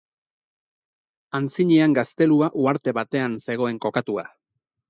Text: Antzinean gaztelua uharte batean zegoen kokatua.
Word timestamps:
Antzinean 1.41 1.93
gaztelua 1.99 2.51
uharte 2.65 2.97
batean 3.01 3.39
zegoen 3.49 3.81
kokatua. 3.87 4.27